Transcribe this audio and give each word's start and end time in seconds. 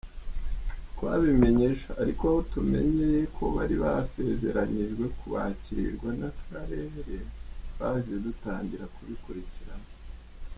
Twabimenye 0.93 1.63
ejo, 1.71 1.89
ariko 2.01 2.21
aho 2.29 2.39
tumenyeye 2.51 3.21
ko 3.35 3.43
bari 3.55 3.75
basezeranyijwe 3.83 5.03
kubakirwa 5.17 6.09
n’Akarere 6.19 7.19
,twahise 7.71 8.13
dutangira 8.25 8.85
kubikurikirana. 8.95 9.89